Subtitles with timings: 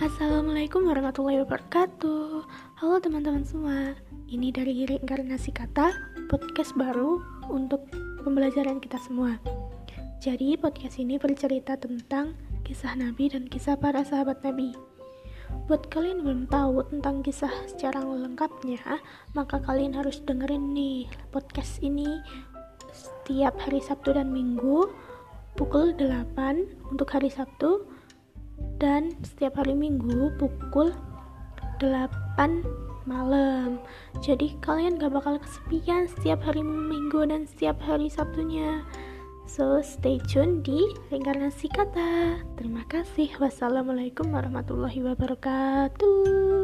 [0.00, 2.48] Assalamualaikum warahmatullahi wabarakatuh.
[2.80, 3.92] Halo teman-teman semua.
[4.32, 5.92] Ini dari Reinkarnasi Kata
[6.24, 7.20] Podcast baru
[7.52, 7.84] untuk
[8.24, 9.36] pembelajaran kita semua.
[10.24, 12.32] Jadi podcast ini bercerita tentang
[12.64, 14.72] Kisah Nabi dan kisah para sahabat Nabi.
[15.68, 18.80] Buat kalian belum tahu tentang kisah secara lengkapnya
[19.36, 22.08] Maka kalian harus dengerin nih podcast ini
[22.88, 24.88] Setiap hari Sabtu dan Minggu
[25.60, 27.99] Pukul 8 untuk hari Sabtu
[28.80, 30.90] dan setiap hari Minggu pukul
[31.78, 32.64] 8
[33.04, 33.78] malam.
[34.24, 38.82] Jadi kalian gak bakal kesepian setiap hari Minggu dan setiap hari Sabtunya.
[39.44, 42.40] So stay tune di Reinkarnasi Kata.
[42.54, 43.34] Terima kasih.
[43.38, 46.59] Wassalamualaikum warahmatullahi wabarakatuh.